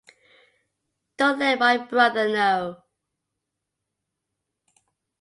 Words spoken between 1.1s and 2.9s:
Don't let my brother know.